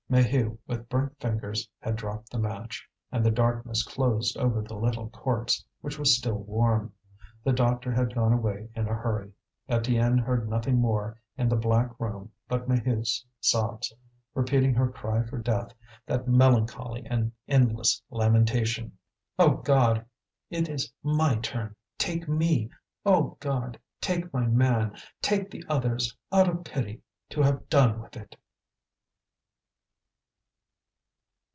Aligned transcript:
Maheu, 0.11 0.57
with 0.67 0.89
burnt 0.89 1.17
fingers, 1.21 1.69
had 1.79 1.95
dropped 1.95 2.29
the 2.31 2.37
match, 2.37 2.85
and 3.13 3.23
the 3.25 3.31
darkness 3.31 3.81
closed 3.83 4.35
over 4.35 4.61
the 4.61 4.75
little 4.75 5.09
corpse, 5.09 5.63
which 5.79 5.97
was 5.97 6.17
still 6.17 6.39
warm. 6.39 6.91
The 7.45 7.53
doctor 7.53 7.93
had 7.93 8.13
gone 8.13 8.33
away 8.33 8.67
in 8.75 8.89
a 8.89 8.93
hurry. 8.93 9.31
Étienne 9.69 10.19
heard 10.19 10.49
nothing 10.49 10.81
more 10.81 11.17
in 11.37 11.47
the 11.47 11.55
black 11.55 11.97
room 11.97 12.29
but 12.49 12.67
Maheude's 12.67 13.25
sobs, 13.39 13.93
repeating 14.35 14.73
her 14.73 14.91
cry 14.91 15.23
for 15.23 15.37
death, 15.37 15.71
that 16.07 16.27
melancholy 16.27 17.05
and 17.05 17.31
endless 17.47 18.03
lamentation: 18.09 18.97
"O 19.39 19.51
God! 19.61 20.05
it 20.49 20.67
is 20.67 20.91
my 21.01 21.37
turn, 21.37 21.73
take 21.97 22.27
me! 22.27 22.69
O 23.05 23.37
God! 23.39 23.79
take 24.01 24.33
my 24.33 24.45
man, 24.45 24.93
take 25.21 25.49
the 25.49 25.63
others, 25.69 26.17
out 26.33 26.49
of 26.49 26.65
pity, 26.65 27.01
to 27.29 27.41
have 27.43 27.69
done 27.69 28.01
with 28.01 28.17
it!" 28.17 28.35